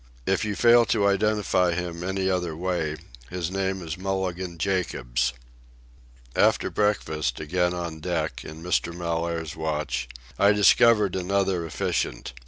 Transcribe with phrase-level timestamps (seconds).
[0.25, 2.95] If you fail to identify him any other way,
[3.29, 5.31] his name is Mulligan Jacobs."
[6.35, 8.95] After breakfast, again on deck, in Mr.
[8.97, 10.09] Mellaire's watch,
[10.39, 12.33] I discovered another efficient.